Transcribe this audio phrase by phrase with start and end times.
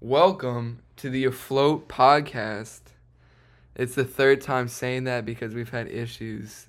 [0.00, 2.82] Welcome to the Afloat podcast.
[3.74, 6.66] It's the third time saying that because we've had issues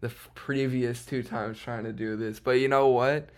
[0.00, 2.38] the f- previous two times trying to do this.
[2.38, 3.28] But you know what?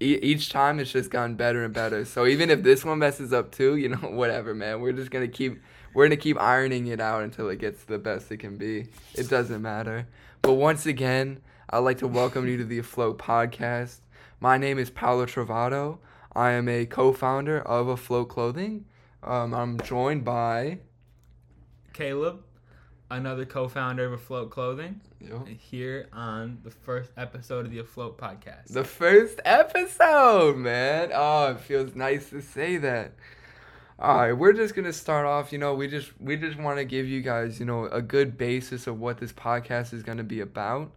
[0.00, 2.04] E- each time it's just gotten better and better.
[2.04, 4.82] So even if this one messes up too, you know, whatever, man.
[4.82, 5.62] We're just gonna keep
[5.94, 8.88] we're gonna keep ironing it out until it gets the best it can be.
[9.14, 10.06] It doesn't matter.
[10.42, 11.40] But once again,
[11.70, 14.00] I'd like to welcome you to the Afloat podcast.
[14.40, 16.00] My name is Paolo Travato.
[16.36, 18.86] I am a co-founder of Afloat Clothing.
[19.22, 20.78] Um, I'm joined by
[21.92, 22.42] Caleb,
[23.10, 25.44] another co-founder of Afloat Clothing, Yo.
[25.44, 28.66] here on the first episode of the Afloat podcast.
[28.68, 31.10] the first episode, man.
[31.14, 33.12] Oh, it feels nice to say that.
[34.00, 35.52] All right, we're just gonna start off.
[35.52, 38.36] You know, we just we just want to give you guys, you know, a good
[38.36, 40.90] basis of what this podcast is gonna be about.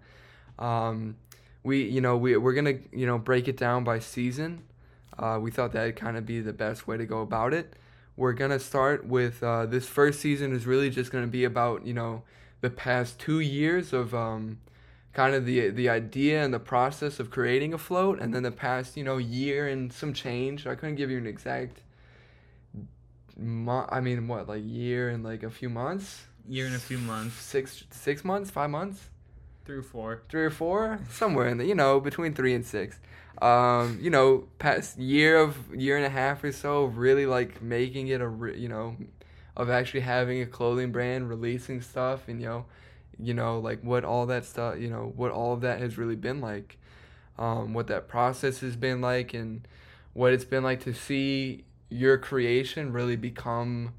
[0.58, 1.16] Um,
[1.64, 4.64] we, you know, we we're gonna, you know, break it down by season.
[5.18, 7.74] Uh, we thought that'd kind of be the best way to go about it.
[8.16, 11.94] We're gonna start with uh, this first season is really just gonna be about, you
[11.94, 12.24] know,
[12.62, 14.60] the past two years of um,
[15.14, 18.98] kind of the the idea and the process of creating Afloat, and then the past,
[18.98, 20.66] you know, year and some change.
[20.66, 21.82] I couldn't give you an exact.
[23.38, 26.98] Mo- I mean, what like year and like a few months, Year and a few
[26.98, 29.10] months, six six months, five months
[29.68, 30.24] through four.
[30.30, 33.00] three or four, somewhere in the you know between three and six.
[33.42, 38.08] Um, you know, past year of year and a half or so, really like making
[38.08, 38.96] it a re- you know,
[39.56, 42.66] of actually having a clothing brand, releasing stuff, and you know,
[43.20, 46.16] you know like what all that stuff, you know, what all of that has really
[46.16, 46.78] been like,
[47.38, 49.68] um, what that process has been like, and
[50.14, 53.94] what it's been like to see your creation really become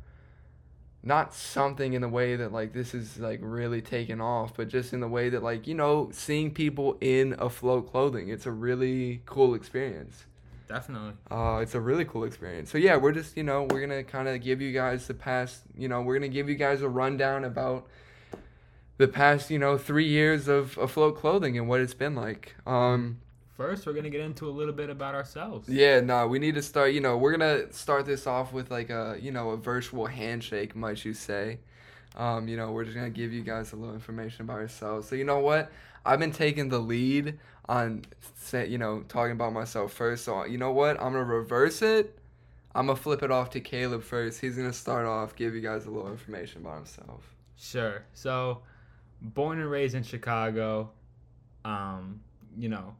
[1.03, 4.93] not something in the way that like this is like really taken off, but just
[4.93, 9.23] in the way that like you know seeing people in Afloat clothing, it's a really
[9.25, 10.25] cool experience.
[10.69, 11.15] Definitely.
[11.31, 12.71] Uh, it's a really cool experience.
[12.71, 15.63] So yeah, we're just you know we're gonna kind of give you guys the past
[15.77, 17.87] you know we're gonna give you guys a rundown about
[18.99, 22.57] the past you know three years of afloat clothing and what it's been like.
[22.67, 23.21] Um,
[23.59, 25.69] First, we're gonna get into a little bit about ourselves.
[25.69, 26.93] yeah, no, we need to start.
[26.93, 30.77] You know, we're gonna start this off with like a you know a virtual handshake,
[30.77, 31.59] might you say?
[32.15, 35.09] Um, you know, we're just gonna give you guys a little information about ourselves.
[35.09, 35.73] So you know what?
[36.07, 37.37] I've been taking the lead
[37.69, 38.05] on,
[38.37, 40.25] say, you know, talking about myself first.
[40.25, 40.97] So you know what?
[41.01, 42.17] I'm gonna reverse it.
[42.77, 44.41] I'm gonna flip it off to Caleb first.
[44.41, 47.35] He's gonna start off, give you guys a little information about himself.
[47.57, 48.05] Sure.
[48.15, 48.63] So,
[49.21, 50.91] born and raised in Chicago,
[51.65, 52.21] um,
[52.57, 52.95] you know,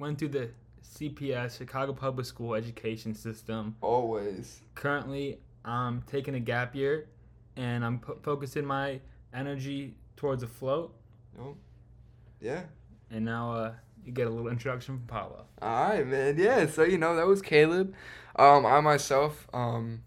[0.00, 0.50] went through the
[0.82, 3.76] CPS Chicago Public School education system.
[3.80, 4.60] Always.
[4.74, 7.08] Currently, I'm taking a gap year,
[7.56, 9.00] and I'm po- focusing my
[9.32, 10.94] energy towards Afloat.
[11.38, 11.56] Oh,
[12.40, 12.62] yeah.
[13.10, 13.72] And now, uh,
[14.04, 15.44] you get a little introduction from Paolo.
[15.60, 16.38] All right, man.
[16.38, 16.66] Yeah.
[16.66, 17.94] So you know that was Caleb.
[18.36, 20.02] Um, I myself um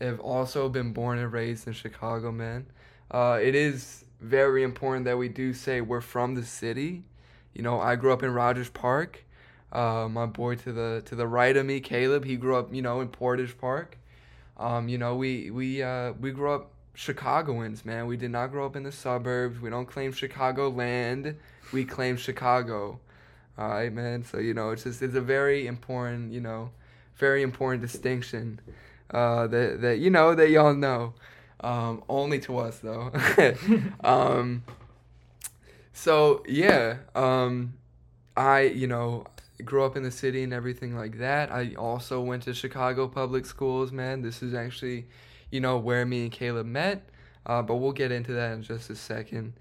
[0.00, 2.66] have also been born and raised in Chicago, man.
[3.10, 7.04] Uh, it is very important that we do say we're from the city.
[7.54, 9.24] You know, I grew up in Rogers Park.
[9.72, 12.82] Uh, my boy to the to the right of me, Caleb, he grew up, you
[12.82, 13.98] know, in Portage Park.
[14.56, 18.06] Um, you know, we we uh, we grew up Chicagoans, man.
[18.06, 19.60] We did not grow up in the suburbs.
[19.60, 21.36] We don't claim Chicago land.
[21.72, 22.98] We claim Chicago.
[23.56, 24.24] All right, man.
[24.24, 26.70] So you know, it's just it's a very important, you know,
[27.16, 28.60] very important distinction
[29.10, 31.14] uh, that that you know that y'all know.
[31.60, 33.12] Um, only to us though.
[34.04, 34.62] um,
[35.92, 37.74] so yeah, um,
[38.36, 39.26] I you know
[39.64, 41.50] grew up in the city and everything like that.
[41.50, 44.22] I also went to Chicago public schools, man.
[44.22, 45.06] This is actually,
[45.50, 47.08] you know, where me and Caleb met.
[47.46, 49.54] Uh, but we'll get into that in just a second.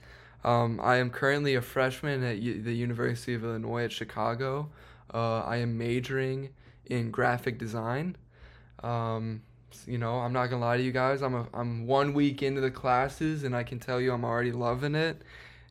[0.43, 4.69] Um, I am currently a freshman at U- the University of Illinois at Chicago.
[5.13, 6.49] Uh, I am majoring
[6.85, 8.17] in graphic design.
[8.83, 9.41] Um,
[9.85, 11.21] you know, I'm not gonna lie to you guys.
[11.21, 14.51] I'm a, I'm one week into the classes, and I can tell you I'm already
[14.51, 15.21] loving it.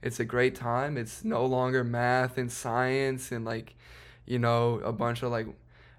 [0.03, 0.97] It's a great time.
[0.97, 3.75] It's no longer math and science and like,
[4.27, 5.47] you know, a bunch of like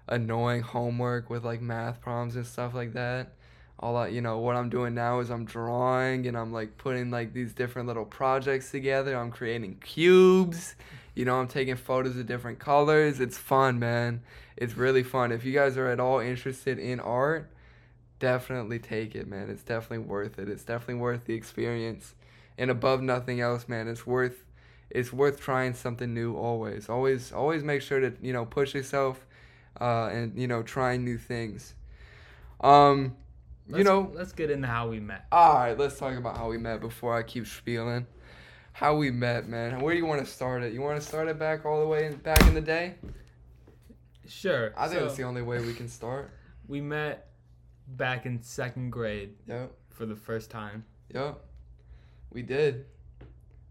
[0.08, 3.32] annoying homework with like math problems and stuff like that.
[3.80, 7.12] All I, you know what i'm doing now is i'm drawing and i'm like putting
[7.12, 9.16] like these different little projects together.
[9.16, 10.74] I'm creating cubes.
[11.14, 13.20] You know i'm taking photos of different colors.
[13.20, 14.22] It's fun man.
[14.56, 15.30] It's really fun.
[15.30, 17.50] If you guys are at all interested in art
[18.18, 19.48] definitely take it man.
[19.48, 20.48] It's definitely worth it.
[20.48, 22.14] It's definitely worth the experience.
[22.56, 24.44] And above nothing else man it's worth
[24.90, 29.26] it's worth trying something new always always always make sure to you know push yourself
[29.80, 31.74] uh, and you know trying new things
[32.60, 33.14] um
[33.68, 35.26] you Let's- know let's get into how we met.
[35.30, 38.06] all right, let's talk about how we met before I keep spieling.
[38.72, 39.80] How we met, man.
[39.80, 40.72] Where do you want to start it?
[40.72, 42.94] You want to start it back all the way in, back in the day?
[44.26, 44.72] Sure.
[44.76, 46.30] I think so that's the only way we can start.
[46.68, 47.28] we met
[47.88, 49.72] back in second grade Yep.
[49.90, 50.84] for the first time.
[51.12, 51.38] Yep.
[52.32, 52.86] We did.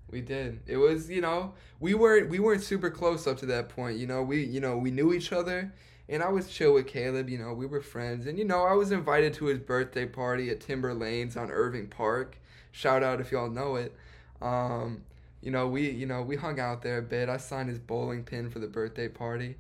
[0.10, 0.62] We did.
[0.68, 3.98] It was, you know, we weren't we weren't super close up to that point.
[3.98, 5.74] You know, we you know, we knew each other
[6.10, 8.28] and I was chill with Caleb, you know, we were friends.
[8.28, 11.88] And you know, I was invited to his birthday party at Timber Lanes on Irving
[11.88, 12.38] Park.
[12.72, 13.94] Shout out if y'all know it.
[14.42, 15.04] Um,
[15.42, 17.30] you know, we you know, we hung out there a bit.
[17.30, 19.56] I signed his bowling pin for the birthday party.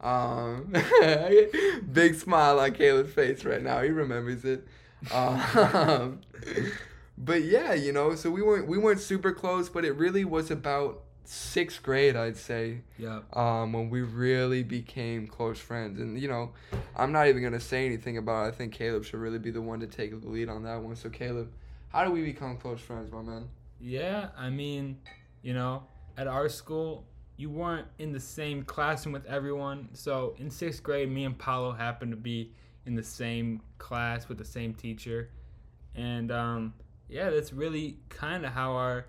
[0.00, 0.72] Um,
[1.92, 3.82] big smile on Caleb's face right now.
[3.82, 4.66] He remembers it.
[5.12, 6.20] Um,
[7.22, 10.50] but yeah, you know, so we weren't we weren't super close, but it really was
[10.50, 13.20] about sixth grade, I'd say, Yeah.
[13.34, 16.00] um, when we really became close friends.
[16.00, 16.52] And you know,
[16.96, 18.46] I'm not even gonna say anything about.
[18.46, 18.48] It.
[18.48, 20.96] I think Caleb should really be the one to take the lead on that one.
[20.96, 21.52] So Caleb,
[21.90, 23.48] how do we become close friends, my man?
[23.78, 24.98] Yeah, I mean,
[25.42, 25.84] you know,
[26.16, 27.06] at our school,
[27.36, 29.88] you weren't in the same classroom with everyone.
[29.92, 32.52] So in sixth grade, me and Paolo happened to be
[32.86, 35.30] in the same class with the same teacher.
[35.94, 36.74] And um,
[37.10, 39.06] yeah, that's really kind of how our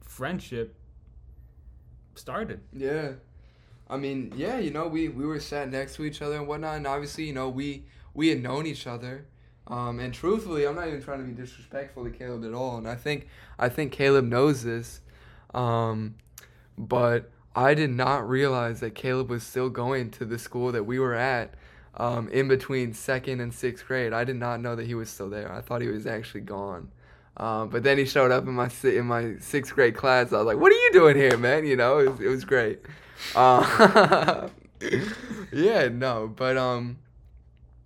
[0.00, 0.76] friendship
[2.14, 2.60] started.
[2.72, 3.12] Yeah.
[3.90, 6.76] I mean, yeah, you know, we, we were sat next to each other and whatnot,
[6.76, 7.84] and obviously, you know, we
[8.14, 9.26] we had known each other.
[9.66, 12.78] Um, and truthfully, I'm not even trying to be disrespectful to Caleb at all.
[12.78, 13.28] And I think
[13.58, 15.00] I think Caleb knows this.
[15.54, 16.14] Um,
[16.78, 20.98] but I did not realize that Caleb was still going to the school that we
[20.98, 21.54] were at
[21.96, 24.12] um, in between second and sixth grade.
[24.12, 25.52] I did not know that he was still there.
[25.52, 26.90] I thought he was actually gone.
[27.36, 30.32] Um, but then he showed up in my in my sixth grade class.
[30.32, 32.44] I was like, "What are you doing here, man?" You know, it was, it was
[32.44, 32.80] great.
[33.34, 34.48] Uh,
[35.52, 36.98] yeah, no, but um,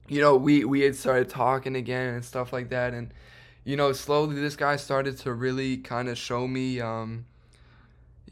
[0.08, 3.12] you know, we we had started talking again and stuff like that, and
[3.64, 7.26] you know, slowly this guy started to really kind of show me, um,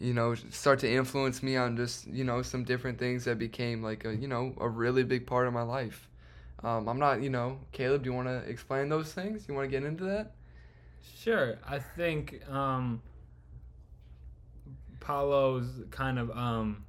[0.01, 3.83] you know, start to influence me on just you know some different things that became
[3.83, 6.09] like a you know a really big part of my life.
[6.65, 8.03] Um, I'm not, you know, Caleb.
[8.03, 9.47] Do you want to explain those things?
[9.47, 10.33] You want to get into that?
[11.17, 13.01] Sure, I think um,
[15.01, 16.85] Paolo's kind of um,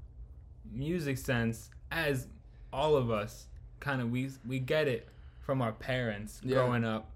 [0.72, 2.28] music sense, as
[2.72, 3.48] all of us,
[3.80, 5.08] kind of we we get it
[5.42, 6.56] from our parents Yeah.
[6.56, 7.12] growing up,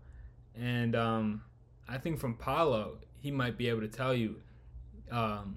[0.55, 1.41] and um,
[1.87, 4.35] I think from Paolo, he might be able to tell you,
[5.11, 5.55] um,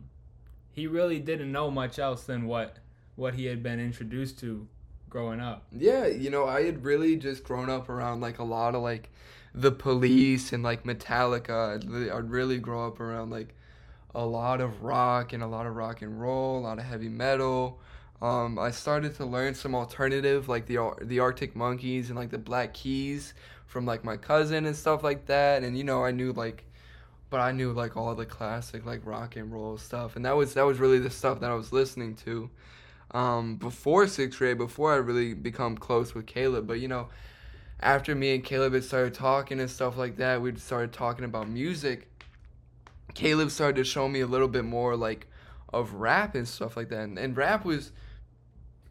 [0.73, 2.77] he really didn't know much else than what
[3.17, 4.67] what he had been introduced to
[5.11, 5.65] growing up.
[5.71, 9.11] Yeah, you know, I had really just grown up around like a lot of like
[9.55, 11.75] the police and like Metallica.
[12.15, 13.55] I'd, really- grow up around like
[14.15, 17.09] a lot of rock and a lot of rock and roll, a lot of heavy
[17.09, 17.81] metal.
[18.21, 22.39] Um, I started to learn some alternative like the the Arctic Monkeys and like the
[22.39, 23.35] Black Keys
[23.67, 25.65] from like my cousin and stuff like that.
[25.65, 26.65] And you know, I knew like,
[27.31, 30.55] but I knew like all the classic like rock and roll stuff, and that was
[30.55, 32.49] that was really the stuff that I was listening to
[33.13, 36.67] um, before sixth grade, before I really become close with Caleb.
[36.67, 37.09] But you know,
[37.83, 41.49] after me and Caleb had started talking and stuff like that, we started talking about
[41.49, 42.09] music.
[43.15, 45.27] Caleb started to show me a little bit more like
[45.73, 47.93] of rap and stuff like that, and, and rap was,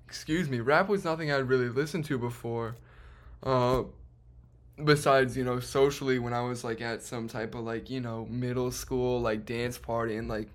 [0.08, 2.76] excuse me, rap was nothing I'd really listened to before.
[3.44, 3.84] Uh,
[4.84, 8.26] besides you know socially when I was like at some type of like you know
[8.30, 10.48] middle school like dance party and like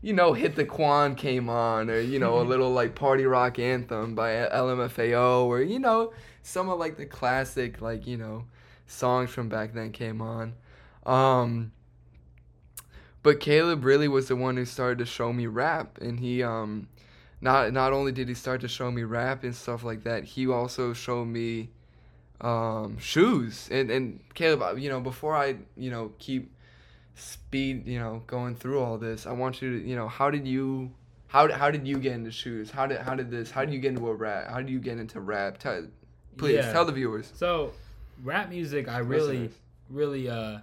[0.00, 3.58] you know, Hit the Quan came on, or, you know, a little like party rock
[3.58, 6.12] anthem by LMFAO, or, you know,
[6.42, 8.44] some of like the classic, like, you know,
[8.86, 10.54] songs from back then came on.
[11.04, 11.72] Um,
[13.22, 16.88] but Caleb really was the one who started to show me rap, and he, um,
[17.40, 20.46] not, not only did he start to show me rap and stuff like that, he
[20.46, 21.70] also showed me,
[22.40, 23.68] um, shoes.
[23.72, 26.52] And, and Caleb, you know, before I, you know, keep
[27.18, 30.46] speed you know going through all this i want you to you know how did
[30.46, 30.90] you
[31.26, 33.80] how, how did you get into shoes how did how did this how did you
[33.80, 35.86] get into a rap how did you get into rap tell,
[36.36, 36.72] please Yeah.
[36.72, 37.72] tell the viewers So,
[38.22, 39.52] rap music, I really, Listeners.
[39.90, 40.58] really uh,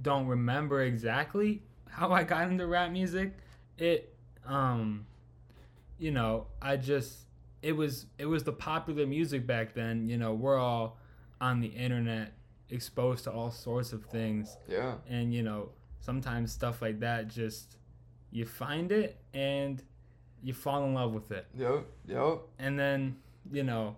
[0.00, 3.32] don't remember exactly how I got into rap music.
[3.78, 4.14] It,
[4.46, 5.06] um,
[5.98, 7.18] you know, I just
[7.62, 10.08] it was it was the popular music back then.
[10.08, 10.98] You know, we're all
[11.40, 12.32] on the internet,
[12.70, 14.94] exposed to all sorts of things, yeah.
[15.08, 17.76] And you know, sometimes stuff like that just
[18.30, 19.82] you find it and
[20.42, 21.46] you fall in love with it.
[21.56, 23.16] Yep yep and then
[23.50, 23.96] you know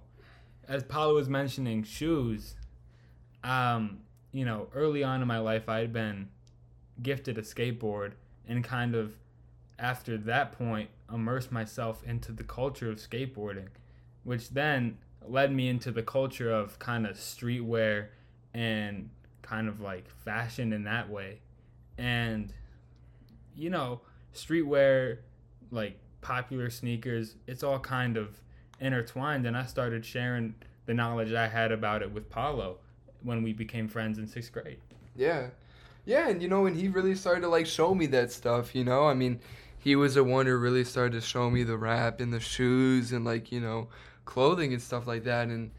[0.69, 2.55] as Paolo was mentioning shoes
[3.45, 4.01] um
[4.33, 6.29] you know early on in my life i had been
[7.03, 8.13] gifted a skateboard
[8.49, 9.15] and kind of
[9.79, 13.69] after that point immersed myself into the culture of skateboarding
[14.25, 18.09] which then led me into the culture of kind of streetwear
[18.57, 19.11] and
[19.43, 21.41] kind of like fashion in that way
[21.99, 22.53] and
[23.55, 24.01] you know
[24.35, 25.19] streetwear
[25.71, 28.41] like popular sneakers it's all kind of
[28.81, 30.55] intertwined and i started sharing
[30.87, 32.79] the knowledge i had about it with Paolo
[33.23, 34.79] when we became friends in sixth grade.
[35.15, 35.49] Yeah.
[36.05, 38.85] Yeah, and you know, and he really started to like show me that stuff, you
[38.85, 39.07] know?
[39.07, 39.41] I mean,
[39.79, 43.13] he was the one who really started to show me the rap and the shoes
[43.13, 43.89] and like, you know,
[44.25, 45.73] clothing and stuff like that and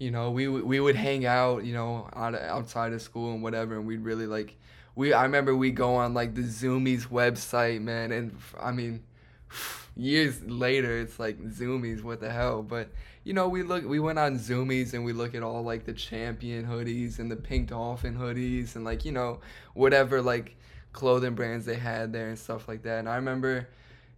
[0.00, 3.76] you know, we we would hang out, you know, out outside of school and whatever
[3.76, 4.56] and we'd really like
[4.96, 9.04] we I remember we go on like the Zumiez website, man, and I mean
[9.96, 12.62] years later it's like Zumiez what the hell?
[12.62, 12.88] But
[13.24, 15.92] you know, we look, we went on Zumiez and we look at all like the
[15.92, 19.40] champion hoodies and the pink dolphin hoodies and like you know
[19.74, 20.56] whatever like
[20.94, 23.00] clothing brands they had there and stuff like that.
[23.00, 23.68] And I remember,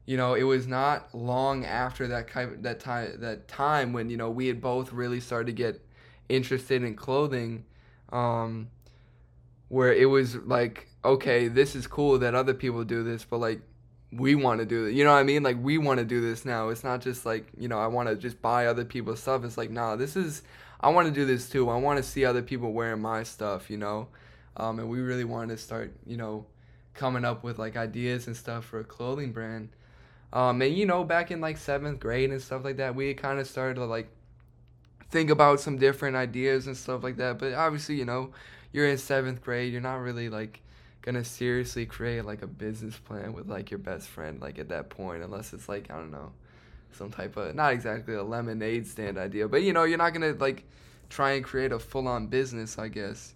[0.07, 4.17] you know, it was not long after that kind that time that time when you
[4.17, 5.81] know we had both really started to get
[6.29, 7.65] interested in clothing,
[8.11, 8.69] um,
[9.69, 13.61] where it was like, okay, this is cool that other people do this, but like
[14.13, 14.93] we want to do it.
[14.93, 15.43] You know what I mean?
[15.43, 16.69] Like we want to do this now.
[16.69, 19.45] It's not just like, you know, I want to just buy other people's stuff.
[19.45, 20.43] It's like, nah, this is
[20.81, 21.71] I want to do this too.
[21.71, 24.09] I want to see other people wearing my stuff, you know?
[24.57, 26.47] Um, and we really wanted to start, you know,
[26.93, 29.71] coming up with like ideas and stuff for a clothing brand.
[30.33, 33.39] Um, and you know, back in like seventh grade and stuff like that, we kind
[33.39, 34.09] of started to like
[35.11, 37.39] think about some different ideas and stuff like that.
[37.39, 38.31] But obviously, you know,
[38.73, 40.63] you're in seventh grade, you're not really like
[41.03, 44.89] gonna seriously create like a business plan with like your best friend like at that
[44.89, 46.31] point unless it's like i don't know
[46.93, 50.33] some type of not exactly a lemonade stand idea but you know you're not gonna
[50.39, 50.65] like
[51.11, 53.35] try and create a full-on business i guess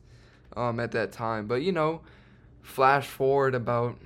[0.56, 2.00] um, at that time but you know
[2.62, 3.96] flash forward about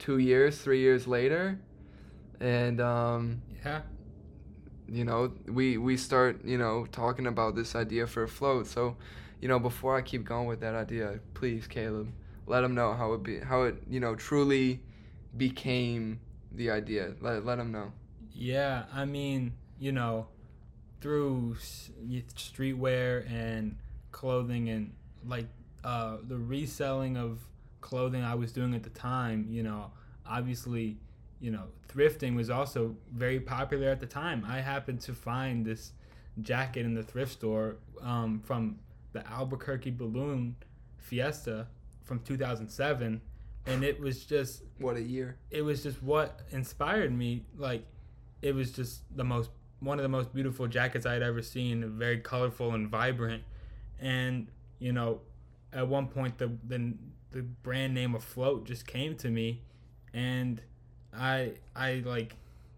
[0.00, 1.58] two years three years later
[2.40, 3.82] and um, yeah
[4.88, 8.96] you know we we start you know talking about this idea for Afloat so
[9.40, 12.12] you know before i keep going with that idea please caleb
[12.46, 14.80] let them know how it be how it you know truly
[15.36, 16.20] became
[16.52, 17.14] the idea.
[17.20, 17.92] Let let them know.
[18.32, 20.26] Yeah, I mean, you know,
[21.00, 23.76] through streetwear and
[24.12, 24.92] clothing and
[25.26, 25.46] like
[25.82, 27.38] uh, the reselling of
[27.80, 29.90] clothing I was doing at the time, you know,
[30.26, 30.98] obviously,
[31.40, 34.44] you know, thrifting was also very popular at the time.
[34.48, 35.92] I happened to find this
[36.42, 38.78] jacket in the thrift store um, from
[39.12, 40.56] the Albuquerque Balloon
[40.98, 41.68] Fiesta
[42.04, 43.20] from 2007
[43.66, 45.36] and it was just what a year?
[45.50, 47.44] It was just what inspired me.
[47.56, 47.84] Like
[48.42, 49.50] it was just the most
[49.80, 53.42] one of the most beautiful jackets I had ever seen very colorful and vibrant.
[54.00, 54.48] And
[54.78, 55.20] you know
[55.72, 56.94] at one point the the,
[57.30, 59.62] the brand name afloat just came to me
[60.12, 60.60] and
[61.16, 62.34] i i like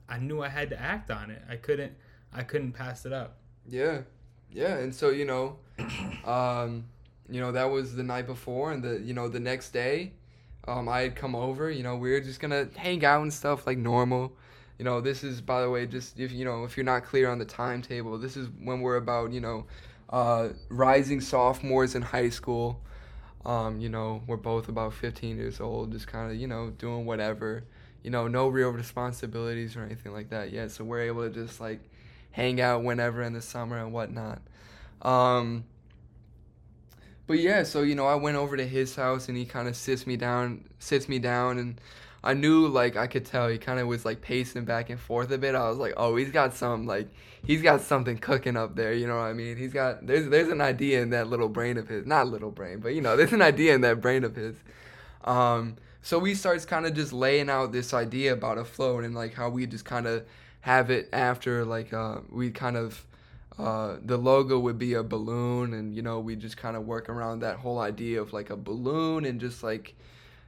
[0.09, 1.43] i knew i had to act on it.
[1.49, 1.93] I couldn't
[2.33, 3.37] i couldn't pass it up.
[3.69, 4.03] Yeah.
[4.51, 5.59] Yeah and so you know
[6.25, 6.85] um
[7.29, 10.13] you know that was the night before and the you know the next day
[10.69, 13.67] um, i had come over you know we were just gonna hang out and stuff
[13.67, 14.33] like normal.
[14.79, 17.31] You know this is by the way just if you know if you're not clear
[17.31, 19.67] on the timetable this is when we're about you know
[20.11, 22.81] uh, rising sophomores in high school.
[23.45, 27.07] Um, you know we're both about 15 years old just kind of you know doing
[27.07, 27.63] whatever
[28.07, 31.61] you know no real responsibilities or anything like that yet so we're able to just
[31.61, 31.81] like
[32.31, 34.41] hang out whenever in the summer and whatnot
[35.03, 35.65] um,
[37.27, 39.77] but yeah, so you know, I went over to his house and he kind of
[39.77, 41.81] sits me down, sits me down, and
[42.23, 45.31] I knew like I could tell he kind of was like pacing back and forth
[45.31, 45.55] a bit.
[45.55, 47.09] I was like, oh, he's got some like
[47.45, 48.93] he's got something cooking up there.
[48.93, 49.57] You know what I mean?
[49.57, 52.79] He's got there's there's an idea in that little brain of his, not little brain,
[52.81, 54.57] but you know, there's an idea in that brain of his.
[55.25, 59.35] Um, so we starts kind of just laying out this idea about Afloat and like
[59.35, 60.25] how we just kind of
[60.61, 63.05] have it after like uh, we kind of
[63.59, 67.09] uh, the logo would be a balloon and you know we just kind of work
[67.09, 69.97] around that whole idea of like a balloon and just like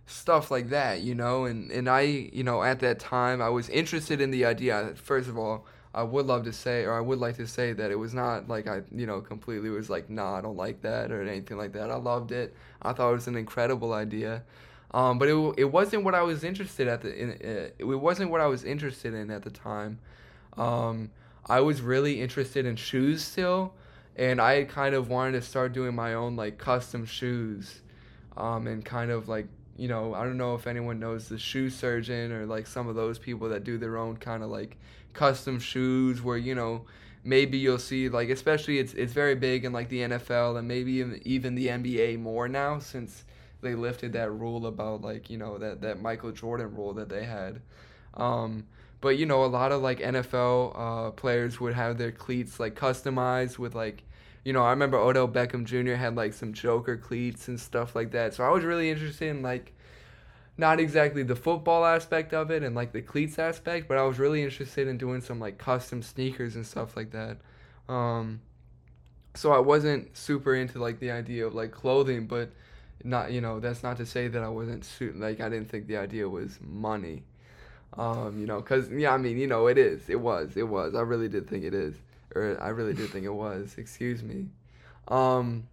[0.07, 1.47] stuff like that you know?
[1.47, 4.95] And and i you know at that time i was interested in the idea.
[4.95, 7.91] First of all i would love to say or i would like to say that
[7.91, 11.11] it was not like i you know completely was like nah i don't like that
[11.11, 11.91] or anything like that.
[11.91, 12.55] I loved it.
[12.81, 14.45] I thought it was an incredible idea
[14.92, 18.30] um, but it, it wasn't what i was interested at the in, uh, it wasn't
[18.30, 19.99] what i was interested in at the time.
[20.59, 21.11] Um,
[21.47, 23.73] I was really interested in shoes still,
[24.16, 27.80] and I kind of wanted to start doing my own like custom shoes,
[28.37, 31.71] um, and kind of like you know I don't know if anyone knows the shoe
[31.71, 34.76] surgeon or like some of those people that do their own kind of like
[35.14, 36.85] custom shoes where you know
[37.25, 40.92] maybe you'll see like especially it's it's very big in like the NFL and maybe
[40.95, 43.25] even, even the NBA more now since
[43.61, 47.25] they lifted that rule about like you know that that Michael Jordan rule that they
[47.25, 47.61] had.
[48.15, 48.67] Um,
[49.00, 52.75] but you know, a lot of like NFL uh, players would have their cleats like
[52.75, 54.03] customized with like,
[54.45, 55.95] you know, I remember Odell Beckham Jr.
[55.95, 58.35] had like some Joker cleats and stuff like that.
[58.35, 59.73] So I was really interested in like,
[60.57, 64.19] not exactly the football aspect of it and like the cleats aspect, but I was
[64.19, 67.38] really interested in doing some like custom sneakers and stuff like that.
[67.88, 68.41] Um,
[69.35, 72.50] so I wasn't super into like the idea of like clothing, but
[73.05, 75.87] not you know that's not to say that I wasn't su- like I didn't think
[75.87, 77.25] the idea was money.
[77.97, 80.95] Um, you know, cause yeah, I mean, you know, it is, it was, it was.
[80.95, 81.95] I really did think it is,
[82.35, 83.76] or I really did think it was.
[83.78, 84.49] Excuse me.
[85.09, 85.69] Um,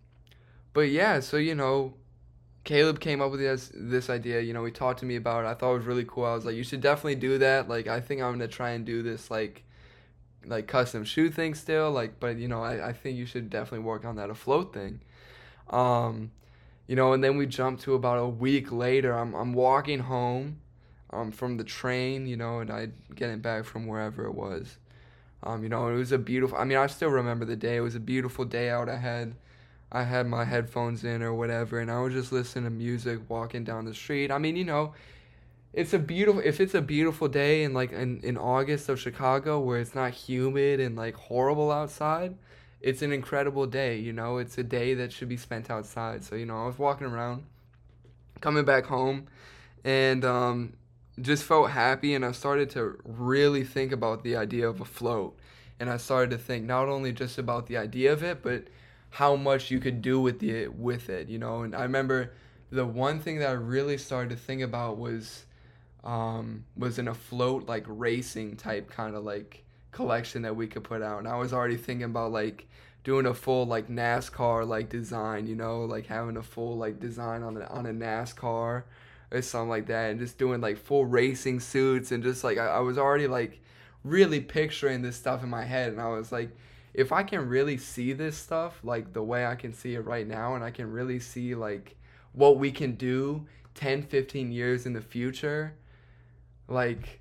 [0.73, 1.93] but yeah, so you know,
[2.63, 4.41] Caleb came up with this this idea.
[4.41, 5.47] You know, he talked to me about it.
[5.47, 6.25] I thought it was really cool.
[6.25, 7.69] I was like, you should definitely do that.
[7.69, 9.63] Like, I think I'm gonna try and do this like
[10.45, 11.91] like custom shoe thing still.
[11.91, 15.01] Like, but you know, I, I think you should definitely work on that afloat thing.
[15.69, 16.31] Um,
[16.87, 19.17] you know, and then we jump to about a week later.
[19.17, 20.59] I'm I'm walking home,
[21.11, 22.27] um, from the train.
[22.27, 24.77] You know, and I getting back from wherever it was.
[25.43, 26.57] Um, you know, it was a beautiful.
[26.57, 27.77] I mean, I still remember the day.
[27.77, 29.35] It was a beautiful day out I had,
[29.91, 33.63] I had my headphones in or whatever, and I was just listening to music walking
[33.63, 34.31] down the street.
[34.31, 34.93] I mean, you know,
[35.73, 39.59] it's a beautiful if it's a beautiful day in like in, in August of Chicago
[39.59, 42.35] where it's not humid and like horrible outside,
[42.81, 44.37] it's an incredible day, you know.
[44.37, 46.23] It's a day that should be spent outside.
[46.23, 47.43] So, you know, I was walking around,
[48.41, 49.27] coming back home,
[49.83, 50.73] and um,
[51.21, 55.37] just felt happy and I started to really think about the idea of Afloat.
[55.79, 58.65] And I started to think not only just about the idea of it, but
[59.11, 61.61] how much you could do with it with it, you know.
[61.61, 62.33] And I remember
[62.69, 65.45] the one thing that I really started to think about was
[66.03, 69.63] um, was an float like racing type kind of like
[69.95, 71.19] collection that we could put out.
[71.19, 72.67] And I was already thinking about like
[73.03, 77.41] doing a full like NASCAR like design, you know, like having a full like design
[77.41, 78.83] on a on a NASCAR
[79.31, 82.67] or something like that, and just doing like full racing suits and just like I,
[82.67, 83.61] I was already like
[84.03, 86.49] really picturing this stuff in my head, and I was like
[86.93, 90.25] if I can really see this stuff like the way I can see it right
[90.25, 91.97] now and I can really see like
[92.31, 95.73] what we can do 10, 15 years in the future,
[96.69, 97.19] like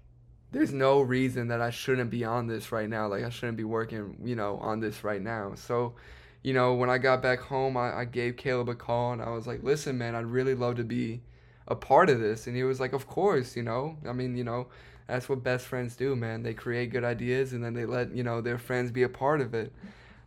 [0.54, 3.08] there's no reason that I shouldn't be on this right now.
[3.08, 5.54] Like I shouldn't be working, you know, on this right now.
[5.56, 5.94] So,
[6.42, 9.30] you know, when I got back home, I, I gave Caleb a call and I
[9.30, 11.22] was like, listen, man, I'd really love to be
[11.66, 12.46] a part of this.
[12.46, 14.68] And he was like, of course, you know, I mean, you know,
[15.08, 16.44] that's what best friends do, man.
[16.44, 19.40] They create good ideas and then they let you know their friends be a part
[19.40, 19.72] of it,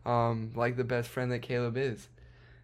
[0.06, 2.10] um, like the best friend that Caleb is.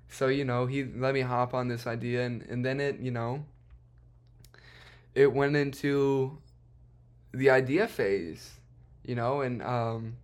[0.10, 3.12] So you know he let me hop on this idea and and then it you
[3.12, 3.46] know.
[5.16, 6.40] It went into
[7.34, 8.52] the idea phase,
[9.04, 10.18] you know, and um,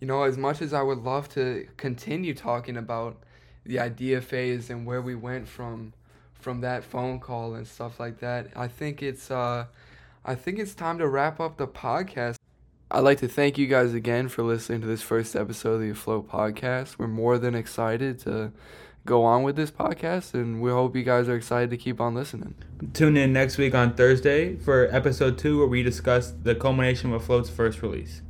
[0.00, 3.16] you know as much as I would love to continue talking about
[3.64, 5.94] the idea phase and where we went from
[6.34, 9.66] from that phone call and stuff like that, I think it's uh
[10.24, 12.36] I think it's time to wrap up the podcast.
[12.90, 15.90] I'd like to thank you guys again for listening to this first episode of the
[15.90, 16.98] Afloat podcast.
[16.98, 18.52] We're more than excited to
[19.06, 22.14] go on with this podcast, and we hope you guys are excited to keep on
[22.14, 22.54] listening.
[22.92, 27.24] Tune in next week on Thursday for episode two, where we discuss the culmination of
[27.24, 28.22] Float's first release.